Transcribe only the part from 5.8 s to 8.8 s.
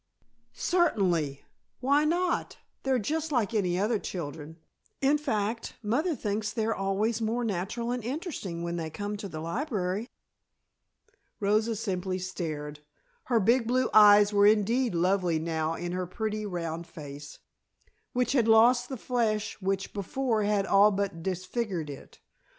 mother thinks they're always more natural and interesting when